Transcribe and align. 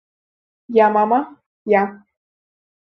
—Я, 0.85 0.87
мама, 0.95 1.19
я… 1.81 1.83